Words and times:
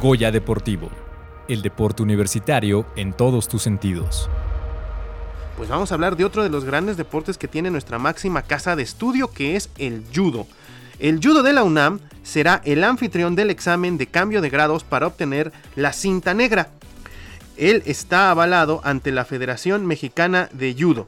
Goya 0.00 0.30
Deportivo, 0.30 0.90
el 1.48 1.62
deporte 1.62 2.02
universitario 2.02 2.84
en 2.96 3.14
todos 3.14 3.48
tus 3.48 3.62
sentidos. 3.62 4.28
Pues 5.56 5.70
vamos 5.70 5.90
a 5.90 5.94
hablar 5.94 6.16
de 6.18 6.26
otro 6.26 6.42
de 6.42 6.50
los 6.50 6.66
grandes 6.66 6.98
deportes 6.98 7.38
que 7.38 7.48
tiene 7.48 7.70
nuestra 7.70 7.98
máxima 7.98 8.42
casa 8.42 8.76
de 8.76 8.82
estudio, 8.82 9.30
que 9.32 9.56
es 9.56 9.70
el 9.78 10.04
judo. 10.14 10.46
El 10.98 11.18
judo 11.22 11.42
de 11.42 11.54
la 11.54 11.64
UNAM 11.64 12.00
será 12.24 12.60
el 12.66 12.84
anfitrión 12.84 13.36
del 13.36 13.48
examen 13.48 13.96
de 13.96 14.06
cambio 14.06 14.42
de 14.42 14.50
grados 14.50 14.84
para 14.84 15.06
obtener 15.06 15.50
la 15.76 15.94
cinta 15.94 16.34
negra. 16.34 16.68
Él 17.56 17.82
está 17.86 18.30
avalado 18.30 18.82
ante 18.84 19.12
la 19.12 19.24
Federación 19.24 19.86
Mexicana 19.86 20.50
de 20.52 20.76
Judo. 20.78 21.06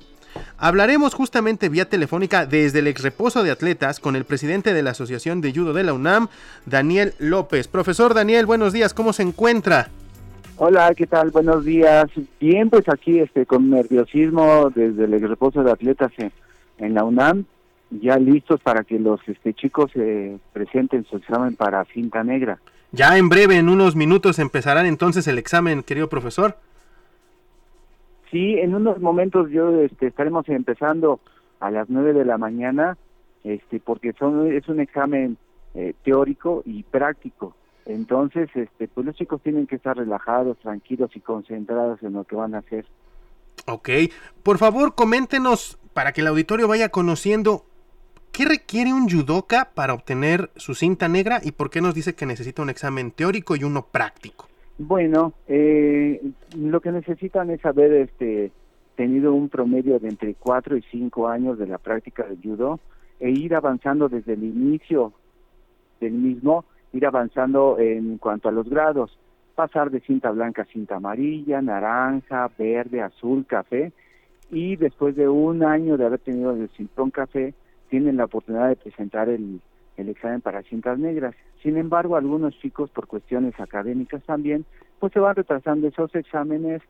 Hablaremos 0.61 1.15
justamente 1.15 1.69
vía 1.69 1.89
telefónica 1.89 2.45
desde 2.45 2.81
el 2.81 2.89
ex 2.89 3.05
reposo 3.05 3.45
de 3.45 3.53
atletas 3.53 4.01
con 4.01 4.17
el 4.17 4.25
presidente 4.25 4.75
de 4.75 4.83
la 4.83 4.91
Asociación 4.91 5.41
de 5.41 5.53
Judo 5.53 5.73
de 5.73 5.85
la 5.85 5.93
UNAM, 5.93 6.27
Daniel 6.67 7.15
López. 7.21 7.69
Profesor 7.69 8.13
Daniel, 8.13 8.45
buenos 8.45 8.73
días, 8.73 8.93
¿cómo 8.93 9.13
se 9.13 9.23
encuentra? 9.23 9.89
Hola, 10.57 10.93
¿qué 10.97 11.07
tal? 11.07 11.31
Buenos 11.31 11.65
días. 11.65 12.07
Bien, 12.41 12.71
pues 12.71 12.89
aquí 12.89 13.21
este, 13.21 13.47
con 13.47 13.71
nerviosismo 13.71 14.71
desde 14.75 15.05
el 15.05 15.15
ex 15.15 15.29
reposo 15.29 15.63
de 15.63 15.71
atletas 15.71 16.11
en, 16.79 16.93
la 16.93 17.05
UNAM, 17.05 17.45
ya 17.93 18.19
listos 18.19 18.61
para 18.61 18.83
que 18.83 18.99
los 18.99 19.21
este, 19.29 19.55
chicos 19.55 19.93
se 19.93 20.41
presenten 20.53 21.05
su 21.05 21.19
examen 21.19 21.55
para 21.55 21.85
cinta 21.85 22.25
negra. 22.25 22.59
Ya 22.91 23.17
en 23.17 23.29
breve, 23.29 23.59
en 23.59 23.69
unos 23.69 23.95
minutos, 23.95 24.41
empezarán 24.41 24.87
entonces 24.87 25.29
el 25.29 25.39
examen, 25.39 25.85
querido 25.85 26.09
profesor. 26.09 26.57
Sí, 28.31 28.59
en 28.59 28.75
unos 28.75 29.01
momentos 29.01 29.51
yo 29.51 29.81
este, 29.81 30.09
estaremos 30.09 30.49
empezando 30.49 31.21
a 31.61 31.71
las 31.71 31.89
nueve 31.89 32.13
de 32.13 32.25
la 32.25 32.39
mañana, 32.39 32.97
este, 33.45 33.81
porque 33.81 34.13
son 34.13 34.53
es 34.53 34.69
un 34.69 34.81
examen 34.81 35.37
eh, 35.75 35.95
teórico 36.05 36.63
y 36.67 36.83
práctico. 36.83 37.55
Entonces, 37.87 38.51
este, 38.55 38.87
pues 38.89 39.07
los 39.07 39.17
chicos 39.17 39.41
tienen 39.43 39.67
que 39.67 39.77
estar 39.77 39.97
relajados, 39.97 40.59
tranquilos 40.59 41.11
y 41.15 41.21
concentrados 41.21 42.03
en 42.03 42.13
lo 42.13 42.25
que 42.25 42.37
van 42.37 42.55
a 42.55 42.59
hacer. 42.59 42.85
Ok, 43.67 43.89
por 44.43 44.59
favor, 44.59 44.95
coméntenos 44.95 45.79
para 45.95 46.13
que 46.13 46.21
el 46.21 46.27
auditorio 46.27 46.69
vaya 46.69 46.91
conociendo 46.91 47.65
¿Qué 48.39 48.45
requiere 48.45 48.93
un 48.93 49.11
judoka 49.11 49.73
para 49.75 49.95
obtener 49.95 50.53
su 50.55 50.77
cinta 50.77 51.09
negra 51.09 51.41
y 51.43 51.51
por 51.51 51.71
qué 51.71 51.81
nos 51.81 51.93
dice 51.93 52.15
que 52.15 52.25
necesita 52.25 52.63
un 52.63 52.71
examen 52.71 53.11
teórico 53.11 53.57
y 53.57 53.65
uno 53.65 53.87
práctico? 53.87 54.49
Bueno, 54.79 55.33
eh, 55.49 56.23
lo 56.57 56.81
que 56.81 56.93
necesitan 56.93 57.51
es 57.51 57.67
haber 57.67 57.93
este, 57.95 58.53
tenido 58.95 59.35
un 59.35 59.49
promedio 59.49 59.99
de 59.99 60.09
entre 60.09 60.35
4 60.35 60.77
y 60.77 60.83
5 60.83 61.27
años 61.27 61.59
de 61.59 61.67
la 61.67 61.79
práctica 61.79 62.25
del 62.25 62.41
judo 62.41 62.79
e 63.19 63.29
ir 63.29 63.57
avanzando 63.57 64.09
desde 64.09 64.35
el 64.35 64.45
inicio 64.45 65.13
del 66.01 66.13
mismo, 66.13 66.65
ir 66.93 67.07
avanzando 67.07 67.77
en 67.81 68.19
cuanto 68.19 68.49
a 68.49 68.53
los 68.53 68.69
grados, 68.71 69.19
pasar 69.57 69.91
de 69.91 69.99
cinta 69.99 70.31
blanca 70.31 70.63
a 70.63 70.67
cinta 70.67 70.95
amarilla, 70.95 71.61
naranja, 71.61 72.49
verde, 72.57 73.03
azul, 73.03 73.45
café, 73.47 73.93
y 74.49 74.77
después 74.77 75.17
de 75.17 75.29
un 75.29 75.65
año 75.65 75.97
de 75.97 76.07
haber 76.07 76.21
tenido 76.21 76.53
el 76.53 76.69
cinturón 76.77 77.11
café, 77.11 77.53
tienen 77.91 78.17
la 78.17 78.27
oportunidad 78.27 78.69
de 78.69 78.77
presentar 78.77 79.29
el 79.29 79.61
examen 79.97 80.41
para 80.41 80.63
cintas 80.63 81.01
negras. 81.01 81.35
Sin 81.63 81.77
embargo, 81.77 82.17
algunos 82.17 82.57
chicos, 82.59 82.91
por 82.91 83.07
cuestiones 83.07 83.59
académicas 83.59 84.23
también, 84.25 84.65
pues 84.99 85.13
se 85.13 85.21
van 85.21 85.37
retrasando 85.37 85.89
esos 85.89 86.15
exámenes 86.15 86.83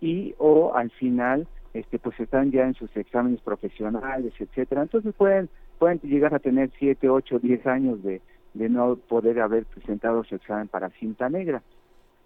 y 0.00 0.34
o 0.38 0.74
al 0.74 0.90
final 0.90 1.46
este 1.72 1.98
pues 1.98 2.18
están 2.20 2.50
ya 2.52 2.64
en 2.64 2.74
sus 2.74 2.94
exámenes 2.96 3.40
profesionales, 3.40 4.32
etcétera. 4.38 4.82
Entonces 4.82 5.14
pueden 5.14 5.48
pueden 5.78 6.00
llegar 6.02 6.34
a 6.34 6.38
tener 6.38 6.70
7, 6.78 7.08
8, 7.08 7.40
10 7.40 7.66
años 7.66 8.02
de, 8.02 8.20
de 8.54 8.68
no 8.68 8.96
poder 8.96 9.40
haber 9.40 9.66
presentado 9.66 10.24
su 10.24 10.36
examen 10.36 10.68
para 10.68 10.90
cinta 10.90 11.28
negra. 11.28 11.62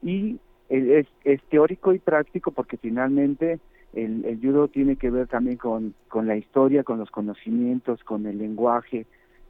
Y 0.02 0.38
es, 0.68 1.06
es 1.24 1.42
teórico 1.44 1.94
y 1.94 1.98
práctico 1.98 2.50
porque 2.50 2.76
finalmente 2.76 3.58
el, 3.94 4.24
el, 4.26 4.38
judo 4.40 4.68
tiene 4.68 4.96
que 4.96 5.10
ver 5.10 5.28
también 5.28 5.56
con, 5.56 5.94
con 6.08 6.26
la 6.26 6.36
historia, 6.36 6.84
con 6.84 6.98
los 6.98 7.10
conocimientos, 7.10 8.04
con 8.04 8.26
el 8.26 8.38
lenguaje, 8.38 9.06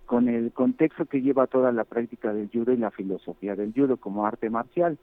con 0.08 0.26
el 0.26 0.52
contexto 0.52 1.04
que 1.04 1.20
lleva 1.20 1.46
toda 1.46 1.70
la 1.70 1.84
práctica 1.84 2.32
del 2.32 2.48
judo 2.50 2.72
y 2.72 2.78
la 2.78 2.90
filosofía 2.90 3.54
del 3.54 3.74
judo 3.74 3.98
como 3.98 4.24
arte 4.24 4.48
marcial. 4.48 4.98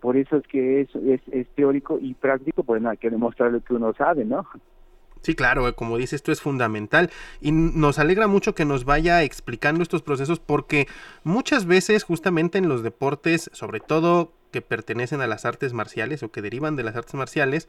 Por 0.00 0.16
eso 0.16 0.36
es 0.36 0.46
que 0.48 0.80
es, 0.80 0.94
es, 0.96 1.20
es 1.30 1.46
teórico 1.54 1.96
y 2.00 2.14
práctico, 2.14 2.64
pues 2.64 2.82
no 2.82 2.90
hay 2.90 2.96
que 2.96 3.08
demostrar 3.08 3.52
lo 3.52 3.60
que 3.60 3.74
uno 3.74 3.94
sabe, 3.94 4.24
¿no? 4.24 4.44
Sí, 5.22 5.34
claro, 5.34 5.72
como 5.76 5.96
dice, 5.96 6.16
esto 6.16 6.32
es 6.32 6.40
fundamental 6.40 7.10
y 7.40 7.52
nos 7.52 8.00
alegra 8.00 8.26
mucho 8.26 8.54
que 8.54 8.64
nos 8.64 8.84
vaya 8.84 9.22
explicando 9.22 9.82
estos 9.82 10.02
procesos 10.02 10.40
porque 10.40 10.88
muchas 11.22 11.64
veces 11.64 12.02
justamente 12.02 12.58
en 12.58 12.68
los 12.68 12.82
deportes, 12.82 13.50
sobre 13.52 13.78
todo 13.78 14.32
que 14.50 14.62
pertenecen 14.62 15.20
a 15.20 15.26
las 15.26 15.44
artes 15.44 15.72
marciales 15.72 16.22
o 16.22 16.30
que 16.30 16.42
derivan 16.42 16.76
de 16.76 16.84
las 16.84 16.96
artes 16.96 17.14
marciales, 17.14 17.68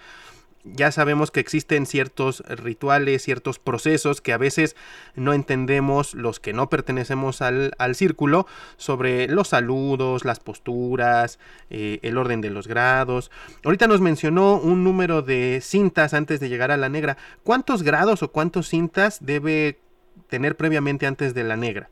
ya 0.63 0.91
sabemos 0.91 1.31
que 1.31 1.40
existen 1.40 1.85
ciertos 1.85 2.44
rituales, 2.47 3.23
ciertos 3.23 3.59
procesos 3.59 4.22
que 4.22 4.34
a 4.34 4.38
veces 4.38 4.75
no 5.16 5.34
entendemos 5.34 6.13
los 6.13 6.39
que 6.39 6.53
no 6.53 6.69
pertenecemos 6.69 7.41
al, 7.41 7.73
círculo 7.94 8.45
sobre 8.78 9.28
los 9.28 9.50
saludos, 9.50 10.25
las 10.25 10.39
posturas, 10.39 11.39
eh, 11.69 12.00
el 12.01 12.18
orden 12.18 12.41
de 12.41 12.50
los 12.50 12.68
grados. 12.68 13.31
Ahorita 13.63 13.88
nos 13.88 14.01
mencionó 14.01 14.59
un 14.59 14.84
número 14.84 15.22
de 15.22 15.59
cintas 15.62 16.13
antes 16.13 16.39
de 16.39 16.50
llegar 16.50 16.72
a 16.72 16.78
la 16.78 16.89
negra. 16.89 17.18
¿Cuántos 17.44 17.84
grados 17.84 18.22
o 18.22 18.31
cuántos 18.31 18.68
cintas 18.68 19.25
debe 19.25 19.79
tener 20.28 20.57
previamente 20.57 21.07
antes 21.07 21.34
de 21.34 21.44
la 21.44 21.56
negra? 21.56 21.89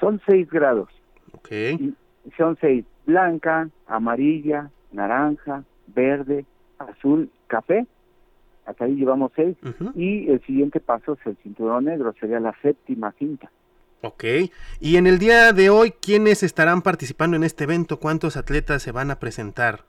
Son 0.00 0.20
seis 0.26 0.48
grados. 0.50 0.88
Ok. 1.32 1.48
Son 2.36 2.56
seis. 2.60 2.84
Blanca, 3.06 3.68
amarilla, 3.86 4.70
naranja, 4.92 5.64
verde, 5.88 6.44
azul, 6.78 7.30
café, 7.46 7.86
hasta 8.66 8.84
ahí 8.84 8.94
llevamos 8.94 9.32
seis, 9.34 9.56
y 9.94 10.30
el 10.30 10.40
siguiente 10.42 10.80
paso 10.80 11.14
es 11.14 11.26
el 11.26 11.36
cinturón 11.42 11.86
negro, 11.86 12.14
sería 12.18 12.38
la 12.40 12.54
séptima 12.62 13.12
cinta. 13.12 13.50
Ok, 14.02 14.24
y 14.80 14.96
en 14.96 15.06
el 15.06 15.18
día 15.18 15.52
de 15.52 15.70
hoy, 15.70 15.92
¿quiénes 15.92 16.42
estarán 16.42 16.82
participando 16.82 17.36
en 17.36 17.44
este 17.44 17.64
evento? 17.64 17.98
¿Cuántos 18.00 18.36
atletas 18.36 18.82
se 18.82 18.92
van 18.92 19.10
a 19.10 19.20
presentar? 19.20 19.80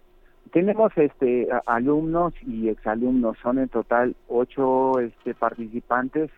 Tenemos 0.52 0.92
este 0.98 1.48
alumnos 1.66 2.34
y 2.46 2.70
exalumnos, 2.70 3.38
son 3.42 3.58
en 3.58 3.70
total 3.70 4.16
ocho 4.28 5.00
este, 5.00 5.34
participantes 5.34 6.30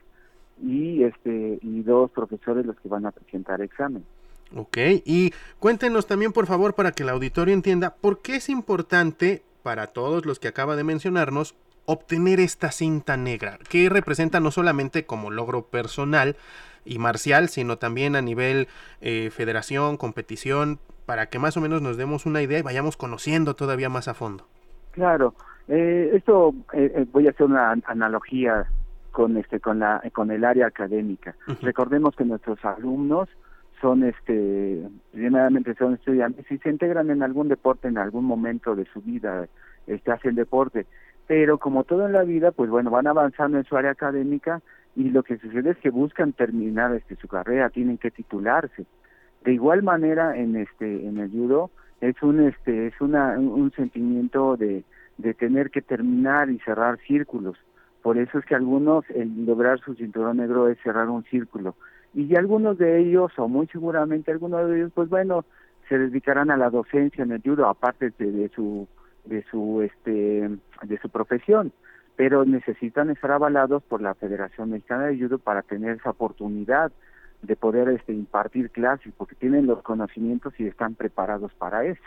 y 0.63 1.03
este 1.03 1.59
y 1.61 1.81
dos 1.83 2.11
profesores 2.11 2.65
los 2.65 2.79
que 2.79 2.87
van 2.87 3.05
a 3.05 3.11
presentar 3.11 3.61
examen. 3.61 4.05
Ok, 4.53 4.77
y 5.05 5.33
cuéntenos 5.59 6.07
también 6.07 6.31
por 6.31 6.45
favor 6.45 6.75
para 6.75 6.91
que 6.91 7.03
el 7.03 7.09
auditorio 7.09 7.53
entienda 7.53 7.95
por 7.95 8.21
qué 8.21 8.35
es 8.35 8.49
importante 8.49 9.43
para 9.63 9.87
todos 9.87 10.25
los 10.25 10.39
que 10.39 10.47
acaba 10.47 10.75
de 10.75 10.83
mencionarnos 10.83 11.55
obtener 11.85 12.39
esta 12.39 12.71
cinta 12.71 13.17
negra, 13.17 13.59
que 13.69 13.89
representa 13.89 14.39
no 14.39 14.51
solamente 14.51 15.05
como 15.05 15.31
logro 15.31 15.63
personal 15.63 16.35
y 16.83 16.99
marcial, 16.99 17.49
sino 17.49 17.77
también 17.77 18.15
a 18.15 18.21
nivel 18.21 18.67
eh, 19.01 19.29
federación, 19.31 19.97
competición, 19.97 20.79
para 21.05 21.27
que 21.27 21.39
más 21.39 21.57
o 21.57 21.61
menos 21.61 21.81
nos 21.81 21.97
demos 21.97 22.25
una 22.25 22.41
idea 22.41 22.59
y 22.59 22.63
vayamos 22.63 22.97
conociendo 22.97 23.55
todavía 23.55 23.89
más 23.89 24.07
a 24.07 24.13
fondo. 24.13 24.47
Claro, 24.91 25.35
eh, 25.67 26.11
esto 26.13 26.53
eh, 26.73 27.05
voy 27.11 27.27
a 27.27 27.31
hacer 27.31 27.45
una 27.45 27.75
analogía 27.85 28.67
con 29.11 29.37
este 29.37 29.59
con 29.59 29.79
la 29.79 30.01
con 30.13 30.29
el 30.29 30.43
área 30.43 30.67
académica. 30.67 31.35
Recordemos 31.61 32.15
que 32.15 32.25
nuestros 32.25 32.63
alumnos 32.65 33.29
son 33.81 34.03
este 34.03 34.81
son 35.77 35.93
estudiantes 35.93 36.49
y 36.51 36.57
se 36.57 36.69
integran 36.69 37.09
en 37.09 37.23
algún 37.23 37.47
deporte 37.47 37.87
en 37.87 37.97
algún 37.97 38.25
momento 38.25 38.75
de 38.75 38.85
su 38.85 39.01
vida 39.01 39.47
este 39.87 40.11
hacen 40.11 40.35
deporte. 40.35 40.85
Pero 41.27 41.57
como 41.57 41.83
todo 41.83 42.05
en 42.05 42.13
la 42.13 42.23
vida 42.23 42.51
pues 42.51 42.69
bueno 42.69 42.89
van 42.89 43.07
avanzando 43.07 43.57
en 43.57 43.65
su 43.65 43.75
área 43.75 43.91
académica 43.91 44.61
y 44.95 45.09
lo 45.09 45.23
que 45.23 45.37
sucede 45.37 45.71
es 45.71 45.77
que 45.77 45.89
buscan 45.89 46.33
terminar 46.33 46.93
este 46.95 47.15
su 47.15 47.27
carrera 47.27 47.69
tienen 47.69 47.97
que 47.97 48.11
titularse. 48.11 48.85
De 49.43 49.53
igual 49.53 49.83
manera 49.83 50.37
en 50.37 50.55
este 50.55 51.07
en 51.07 51.17
el 51.19 51.29
judo 51.29 51.71
es 52.01 52.21
un 52.21 52.41
este 52.41 52.87
es 52.87 53.01
una 53.01 53.37
un 53.37 53.71
sentimiento 53.71 54.57
de 54.57 54.83
de 55.17 55.33
tener 55.33 55.69
que 55.69 55.81
terminar 55.81 56.49
y 56.49 56.59
cerrar 56.59 56.97
círculos 57.07 57.57
por 58.05 58.19
eso 58.19 58.37
es 58.37 58.45
que 58.45 58.53
algunos 58.53 59.03
el 59.09 59.47
lograr 59.47 59.79
su 59.79 59.95
cinturón 59.95 60.37
negro 60.37 60.69
es 60.69 60.77
cerrar 60.83 61.09
un 61.09 61.23
círculo 61.23 61.75
y 62.13 62.35
algunos 62.35 62.77
de 62.77 62.99
ellos, 63.01 63.31
o 63.37 63.47
muy 63.47 63.65
seguramente 63.65 64.31
algunos 64.31 64.69
de 64.69 64.77
ellos, 64.77 64.91
pues 64.93 65.09
bueno, 65.09 65.43
se 65.89 65.97
dedicarán 65.97 66.51
a 66.51 66.55
la 66.55 66.69
docencia 66.69 67.23
en 67.23 67.31
el 67.31 67.41
judo, 67.41 67.67
aparte 67.67 68.13
de, 68.19 68.51
su 68.53 68.87
de 69.23 69.43
su 69.49 69.81
este 69.81 70.51
de 70.83 70.99
su 71.01 71.09
profesión, 71.09 71.71
pero 72.15 72.45
necesitan 72.45 73.09
estar 73.09 73.31
avalados 73.31 73.81
por 73.81 74.03
la 74.03 74.13
Federación 74.13 74.69
Mexicana 74.69 75.07
de 75.07 75.17
Judo 75.17 75.39
para 75.39 75.63
tener 75.63 75.95
esa 75.95 76.11
oportunidad 76.11 76.91
de 77.41 77.55
poder 77.55 77.89
este 77.89 78.13
impartir 78.13 78.69
clases, 78.69 79.11
porque 79.17 79.33
tienen 79.33 79.65
los 79.65 79.81
conocimientos 79.81 80.53
y 80.59 80.67
están 80.67 80.93
preparados 80.93 81.51
para 81.55 81.85
eso. 81.85 82.03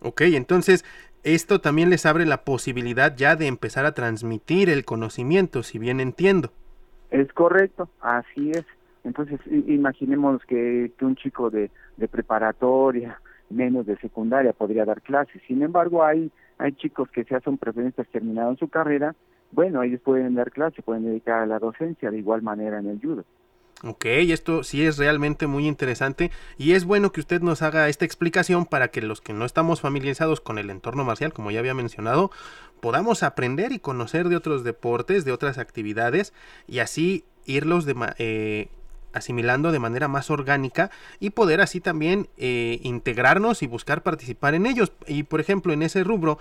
Ok, 0.00 0.22
entonces 0.22 0.84
esto 1.22 1.60
también 1.60 1.90
les 1.90 2.06
abre 2.06 2.26
la 2.26 2.44
posibilidad 2.44 3.16
ya 3.16 3.36
de 3.36 3.46
empezar 3.46 3.84
a 3.86 3.92
transmitir 3.92 4.70
el 4.70 4.84
conocimiento, 4.84 5.62
si 5.62 5.78
bien 5.78 6.00
entiendo. 6.00 6.50
Es 7.10 7.32
correcto, 7.32 7.88
así 8.00 8.50
es. 8.50 8.64
Entonces, 9.04 9.40
imaginemos 9.66 10.44
que, 10.44 10.92
un 11.00 11.16
chico 11.16 11.50
de, 11.50 11.70
de 11.96 12.08
preparatoria 12.08 13.20
menos 13.50 13.86
de 13.86 13.96
secundaria 13.98 14.52
podría 14.52 14.84
dar 14.84 15.00
clases. 15.00 15.40
Sin 15.46 15.62
embargo, 15.62 16.04
hay, 16.04 16.30
hay 16.58 16.72
chicos 16.72 17.08
que 17.10 17.24
se 17.24 17.40
son 17.40 17.56
preferentes 17.56 18.06
terminaron 18.08 18.56
su 18.56 18.68
carrera, 18.68 19.14
bueno, 19.50 19.82
ellos 19.82 20.00
pueden 20.02 20.34
dar 20.34 20.50
clases, 20.50 20.84
pueden 20.84 21.04
dedicar 21.04 21.42
a 21.42 21.46
la 21.46 21.58
docencia 21.58 22.10
de 22.10 22.18
igual 22.18 22.42
manera 22.42 22.78
en 22.78 22.88
el 22.88 23.00
judo. 23.00 23.24
Ok, 23.84 24.06
esto 24.06 24.64
sí 24.64 24.84
es 24.84 24.98
realmente 24.98 25.46
muy 25.46 25.68
interesante 25.68 26.32
y 26.56 26.72
es 26.72 26.84
bueno 26.84 27.12
que 27.12 27.20
usted 27.20 27.42
nos 27.42 27.62
haga 27.62 27.88
esta 27.88 28.04
explicación 28.04 28.66
para 28.66 28.88
que 28.88 29.02
los 29.02 29.20
que 29.20 29.32
no 29.32 29.44
estamos 29.44 29.80
familiarizados 29.80 30.40
con 30.40 30.58
el 30.58 30.70
entorno 30.70 31.04
marcial, 31.04 31.32
como 31.32 31.52
ya 31.52 31.60
había 31.60 31.74
mencionado, 31.74 32.32
podamos 32.80 33.22
aprender 33.22 33.70
y 33.70 33.78
conocer 33.78 34.28
de 34.28 34.34
otros 34.34 34.64
deportes, 34.64 35.24
de 35.24 35.30
otras 35.30 35.58
actividades 35.58 36.32
y 36.66 36.80
así 36.80 37.24
irlos 37.46 37.84
de, 37.84 37.94
eh, 38.18 38.68
asimilando 39.12 39.70
de 39.70 39.78
manera 39.78 40.08
más 40.08 40.28
orgánica 40.30 40.90
y 41.20 41.30
poder 41.30 41.60
así 41.60 41.80
también 41.80 42.28
eh, 42.36 42.80
integrarnos 42.82 43.62
y 43.62 43.68
buscar 43.68 44.02
participar 44.02 44.54
en 44.54 44.66
ellos. 44.66 44.92
Y 45.06 45.22
por 45.22 45.40
ejemplo, 45.40 45.72
en 45.72 45.82
ese 45.82 46.02
rubro, 46.02 46.38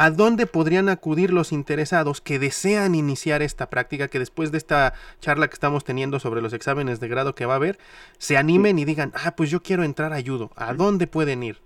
¿a 0.00 0.10
dónde 0.10 0.46
podrían 0.46 0.88
acudir 0.88 1.30
los 1.30 1.52
interesados 1.52 2.22
que 2.22 2.38
desean 2.38 2.94
iniciar 2.94 3.42
esta 3.42 3.68
práctica, 3.68 4.08
que 4.08 4.18
después 4.18 4.50
de 4.50 4.56
esta 4.56 4.94
charla 5.18 5.46
que 5.46 5.52
estamos 5.52 5.84
teniendo 5.84 6.18
sobre 6.18 6.40
los 6.40 6.54
exámenes 6.54 7.00
de 7.00 7.08
grado 7.08 7.34
que 7.34 7.44
va 7.44 7.52
a 7.52 7.56
haber, 7.56 7.76
se 8.16 8.38
animen 8.38 8.78
y 8.78 8.86
digan, 8.86 9.12
ah, 9.14 9.34
pues 9.36 9.50
yo 9.50 9.60
quiero 9.60 9.82
entrar 9.82 10.14
a 10.14 10.22
judo? 10.22 10.52
¿A 10.56 10.72
dónde 10.72 11.06
pueden 11.06 11.42
ir? 11.42 11.58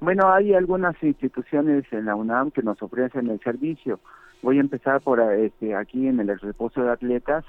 Bueno, 0.00 0.30
hay 0.30 0.52
algunas 0.52 1.02
instituciones 1.02 1.90
en 1.92 2.04
la 2.04 2.14
UNAM 2.14 2.50
que 2.50 2.62
nos 2.62 2.82
ofrecen 2.82 3.30
el 3.30 3.40
servicio. 3.40 4.00
Voy 4.42 4.58
a 4.58 4.60
empezar 4.60 5.00
por 5.00 5.20
este, 5.20 5.74
aquí 5.74 6.08
en 6.08 6.20
el 6.20 6.38
reposo 6.40 6.82
de 6.82 6.90
atletas 6.90 7.42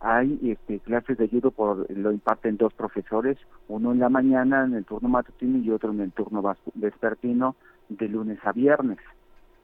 hay 0.00 0.38
este, 0.42 0.80
clases 0.80 1.16
de 1.16 1.28
judo 1.28 1.50
por 1.52 1.90
lo 1.90 2.12
imparten 2.12 2.58
dos 2.58 2.74
profesores, 2.74 3.38
uno 3.68 3.92
en 3.92 3.98
la 3.98 4.10
mañana 4.10 4.64
en 4.64 4.74
el 4.74 4.84
turno 4.84 5.08
matutino 5.08 5.56
y 5.58 5.70
otro 5.70 5.90
en 5.90 6.00
el 6.00 6.12
turno 6.12 6.42
vespertino 6.74 7.56
de 7.88 8.08
lunes 8.08 8.38
a 8.44 8.52
viernes. 8.52 8.98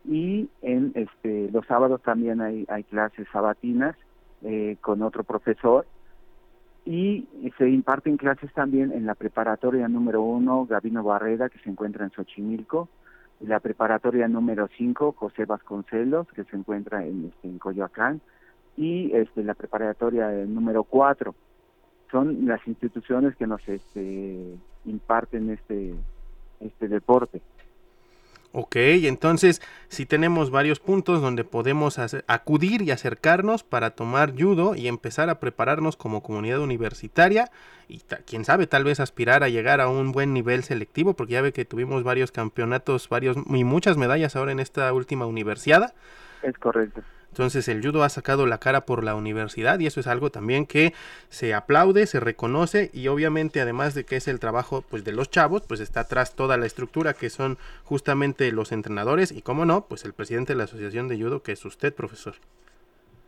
Y 0.08 0.49
en 0.62 0.93
este 0.94 1.50
los 1.50 1.67
sábados 1.67 2.03
también 2.03 2.41
hay, 2.41 2.64
hay 2.69 2.85
clases 2.85 3.26
sabatinas 3.32 3.97
eh, 4.43 4.76
con 4.81 5.03
otro 5.03 5.25
profesor 5.25 5.87
y 6.85 7.26
se 7.58 7.69
imparten 7.69 8.17
clases 8.17 8.53
también 8.53 8.93
en 8.93 9.06
la 9.06 9.17
preparatoria 9.17 9.88
número 9.88 10.23
uno 10.23 10.67
Gabino 10.67 11.03
Barrera 11.03 11.49
que 11.49 11.58
se 11.58 11.69
encuentra 11.69 12.05
en 12.05 12.12
Xochimilco, 12.12 12.88
la 13.41 13.58
preparatoria 13.58 14.29
número 14.29 14.69
cinco 14.76 15.12
José 15.12 15.47
Vasconcelos 15.47 16.29
que 16.29 16.44
se 16.44 16.56
encuentra 16.56 17.05
en, 17.05 17.26
este, 17.26 17.49
en 17.49 17.59
Coyoacán 17.59 18.20
y 18.76 19.12
este, 19.14 19.43
la 19.43 19.55
preparatoria 19.55 20.31
número 20.47 20.85
4. 20.85 21.35
Son 22.11 22.47
las 22.47 22.64
instituciones 22.67 23.35
que 23.37 23.47
nos 23.47 23.67
este, 23.69 24.56
imparten 24.85 25.50
este, 25.50 25.94
este 26.61 26.88
deporte. 26.88 27.43
Ok, 28.58 28.76
entonces 28.76 29.61
si 29.88 30.06
tenemos 30.06 30.50
varios 30.50 30.81
puntos 30.81 31.20
donde 31.20 31.44
podemos 31.44 31.99
acudir 32.26 32.81
y 32.81 32.91
acercarnos 32.91 33.62
para 33.62 33.91
tomar 33.91 34.32
judo 34.32 34.75
y 34.75 34.88
empezar 34.88 35.29
a 35.29 35.41
prepararnos 35.41 35.99
como 35.99 36.23
comunidad 36.23 36.61
universitaria 36.61 37.50
y 37.87 38.00
quién 38.25 38.47
sabe, 38.47 38.67
tal 38.67 38.82
vez 38.82 38.99
aspirar 38.99 39.44
a 39.44 39.50
llegar 39.50 39.82
a 39.82 39.91
un 39.91 40.11
buen 40.11 40.32
nivel 40.32 40.62
selectivo, 40.62 41.12
porque 41.12 41.35
ya 41.35 41.43
ve 41.43 41.53
que 41.53 41.67
tuvimos 41.67 42.03
varios 42.03 42.32
campeonatos, 42.32 43.11
varios 43.11 43.37
y 43.47 43.64
muchas 43.64 43.99
medallas 43.99 44.37
ahora 44.37 44.53
en 44.53 44.61
esta 44.61 44.91
última 44.94 45.26
universidad. 45.26 45.93
Es 46.43 46.56
correcto. 46.56 47.02
Entonces 47.31 47.69
el 47.69 47.84
judo 47.84 48.02
ha 48.02 48.08
sacado 48.08 48.46
la 48.46 48.58
cara 48.58 48.87
por 48.87 49.05
la 49.05 49.14
universidad 49.14 49.78
y 49.78 49.87
eso 49.87 50.00
es 50.00 50.06
algo 50.06 50.31
también 50.31 50.67
que 50.67 50.94
se 51.28 51.55
aplaude, 51.55 52.06
se 52.06 52.19
reconoce 52.19 52.90
y 52.94 53.08
obviamente 53.08 53.61
además 53.61 53.94
de 53.94 54.05
que 54.05 54.17
es 54.17 54.26
el 54.28 54.40
trabajo 54.40 54.82
pues 54.88 55.05
de 55.05 55.12
los 55.12 55.31
chavos, 55.31 55.62
pues 55.67 55.81
está 55.81 56.00
atrás 56.00 56.34
toda 56.34 56.56
la 56.56 56.67
estructura 56.67 57.12
que 57.12 57.28
son 57.28 57.58
justamente 57.84 58.50
los 58.52 58.73
entrenadores 58.73 59.32
y 59.32 59.43
como 59.43 59.67
no, 59.67 59.82
pues 59.82 60.05
el 60.05 60.14
presidente 60.14 60.55
de 60.55 60.58
la 60.58 60.64
Asociación 60.64 61.08
de 61.08 61.20
Judo 61.20 61.43
que 61.43 61.52
es 61.52 61.64
usted, 61.64 61.94
profesor. 61.94 62.34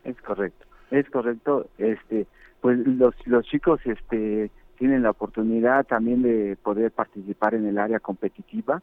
Es 0.04 0.20
correcto. 0.22 0.66
Es 0.90 1.08
correcto, 1.10 1.68
este 1.76 2.26
pues 2.60 2.78
los 2.78 3.14
los 3.26 3.44
chicos 3.46 3.80
este 3.84 4.50
tienen 4.78 5.02
la 5.02 5.10
oportunidad 5.10 5.86
también 5.86 6.22
de 6.22 6.56
poder 6.62 6.92
participar 6.92 7.54
en 7.54 7.66
el 7.66 7.78
área 7.78 8.00
competitiva 8.00 8.80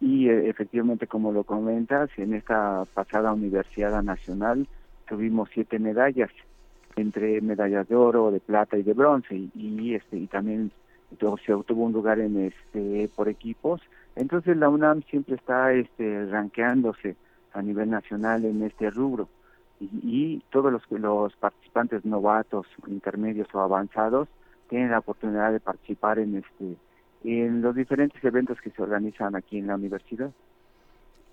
y 0.00 0.28
eh, 0.28 0.48
efectivamente, 0.48 1.06
como 1.06 1.32
lo 1.32 1.44
comentas, 1.44 2.10
en 2.16 2.34
esta 2.34 2.84
pasada 2.94 3.32
Universidad 3.32 4.02
Nacional 4.02 4.66
tuvimos 5.08 5.48
siete 5.52 5.78
medallas, 5.78 6.30
entre 6.96 7.40
medallas 7.40 7.88
de 7.88 7.96
oro, 7.96 8.30
de 8.30 8.40
plata 8.40 8.76
y 8.76 8.82
de 8.82 8.92
bronce, 8.92 9.34
y, 9.34 9.94
este 9.94 10.16
y 10.16 10.26
también 10.26 10.72
se 11.44 11.52
obtuvo 11.54 11.84
un 11.84 11.92
lugar 11.92 12.18
en 12.18 12.46
este 12.46 13.08
por 13.14 13.28
equipos. 13.28 13.80
Entonces 14.16 14.56
la 14.56 14.68
UNAM 14.68 15.02
siempre 15.02 15.36
está 15.36 15.72
este 15.72 16.26
ranqueándose 16.26 17.16
a 17.52 17.62
nivel 17.62 17.90
nacional 17.90 18.44
en 18.44 18.62
este 18.62 18.90
rubro 18.90 19.28
y, 19.80 19.88
y 20.02 20.42
todos 20.50 20.72
los 20.72 20.82
los 20.90 21.34
participantes 21.36 22.04
novatos, 22.04 22.66
intermedios 22.86 23.48
o 23.54 23.60
avanzados 23.60 24.28
tienen 24.68 24.90
la 24.90 24.98
oportunidad 24.98 25.52
de 25.52 25.60
participar 25.60 26.18
en 26.18 26.36
este 26.36 26.76
en 27.24 27.62
los 27.62 27.74
diferentes 27.74 28.22
eventos 28.22 28.60
que 28.60 28.70
se 28.70 28.82
organizan 28.82 29.34
aquí 29.34 29.58
en 29.58 29.66
la 29.66 29.74
universidad. 29.74 30.30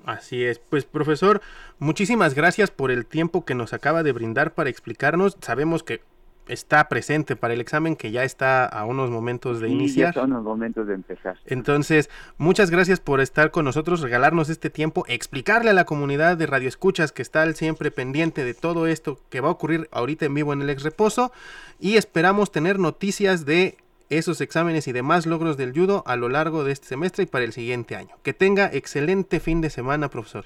Así 0.05 0.43
es, 0.43 0.57
pues 0.57 0.85
profesor, 0.85 1.41
muchísimas 1.77 2.33
gracias 2.33 2.71
por 2.71 2.89
el 2.89 3.05
tiempo 3.05 3.45
que 3.45 3.53
nos 3.53 3.73
acaba 3.73 4.01
de 4.01 4.11
brindar 4.11 4.53
para 4.53 4.69
explicarnos. 4.69 5.37
Sabemos 5.41 5.83
que 5.83 6.01
está 6.47 6.89
presente 6.89 7.35
para 7.35 7.53
el 7.53 7.61
examen 7.61 7.95
que 7.95 8.11
ya 8.11 8.23
está 8.23 8.65
a 8.65 8.85
unos 8.85 9.09
momentos 9.09 9.59
de 9.59 9.69
iniciar. 9.69 10.15
Ya 10.15 10.23
unos 10.23 10.43
momentos 10.43 10.87
de 10.87 10.95
empezar. 10.95 11.37
Entonces, 11.45 12.09
muchas 12.37 12.71
gracias 12.71 12.99
por 12.99 13.21
estar 13.21 13.51
con 13.51 13.65
nosotros, 13.65 14.01
regalarnos 14.01 14.49
este 14.49 14.69
tiempo, 14.69 15.05
explicarle 15.07 15.69
a 15.69 15.73
la 15.73 15.85
comunidad 15.85 16.37
de 16.37 16.47
Radio 16.47 16.67
Escuchas 16.67 17.11
que 17.11 17.21
está 17.21 17.51
siempre 17.53 17.91
pendiente 17.91 18.43
de 18.43 18.53
todo 18.53 18.87
esto 18.87 19.19
que 19.29 19.41
va 19.41 19.49
a 19.49 19.51
ocurrir 19.51 19.87
ahorita 19.91 20.25
en 20.25 20.33
vivo 20.33 20.53
en 20.53 20.61
el 20.61 20.69
ex 20.69 20.83
reposo 20.83 21.31
y 21.79 21.95
esperamos 21.95 22.51
tener 22.51 22.79
noticias 22.79 23.45
de 23.45 23.77
esos 24.11 24.41
exámenes 24.41 24.87
y 24.87 24.91
demás 24.91 25.25
logros 25.25 25.57
del 25.57 25.73
judo 25.73 26.03
a 26.05 26.15
lo 26.15 26.29
largo 26.29 26.63
de 26.63 26.73
este 26.73 26.87
semestre 26.87 27.23
y 27.23 27.27
para 27.27 27.45
el 27.45 27.53
siguiente 27.53 27.95
año. 27.95 28.15
Que 28.23 28.33
tenga 28.33 28.67
excelente 28.71 29.39
fin 29.39 29.61
de 29.61 29.69
semana, 29.69 30.09
profesor. 30.09 30.45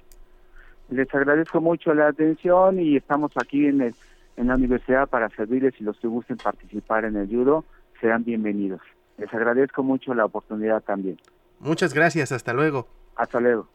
Les 0.90 1.14
agradezco 1.14 1.62
mucho 1.62 1.94
la 1.94 2.08
atención 2.08 2.80
y 2.80 2.96
estamos 2.96 3.32
aquí 3.38 3.66
en, 3.66 3.82
en 3.82 4.48
la 4.48 4.56
universidad 4.56 5.08
para 5.08 5.30
servirles 5.30 5.74
y 5.80 5.84
los 5.84 5.98
que 6.00 6.08
gusten 6.08 6.38
participar 6.38 7.06
en 7.06 7.16
el 7.16 7.28
judo 7.28 7.66
serán 8.00 8.24
bienvenidos. 8.24 8.82
Les 9.18 9.34
agradezco 9.34 9.82
mucho 9.82 10.14
la 10.14 10.26
oportunidad 10.26 10.82
también. 10.84 11.18
Muchas 11.60 11.94
gracias, 11.94 12.32
hasta 12.32 12.54
luego. 12.54 12.88
Hasta 13.16 13.40
luego. 13.40 13.68